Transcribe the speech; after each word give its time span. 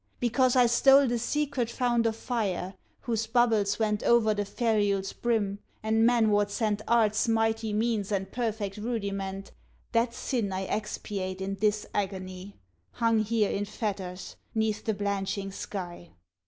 Because 0.19 0.55
I 0.55 0.65
stole 0.65 1.05
The 1.07 1.19
secret 1.19 1.69
fount 1.69 2.07
of 2.07 2.15
fire, 2.15 2.73
whose 3.01 3.27
bubbles 3.27 3.77
went 3.77 4.01
Over 4.01 4.33
the 4.33 4.45
ferrule's 4.45 5.13
brim, 5.13 5.59
and 5.83 6.07
manward 6.07 6.49
sent 6.49 6.81
Art's 6.87 7.27
mighty 7.27 7.71
means 7.71 8.11
and 8.11 8.31
perfect 8.31 8.77
rudiment, 8.77 9.51
That 9.91 10.15
sin 10.15 10.51
I 10.53 10.63
expiate 10.65 11.39
in 11.39 11.53
this 11.57 11.85
agony, 11.93 12.55
Hung 12.93 13.19
here 13.19 13.51
in 13.51 13.65
fetters, 13.65 14.37
'neath 14.55 14.85
the 14.85 14.95
blanching 14.95 15.51
sky. 15.51 16.09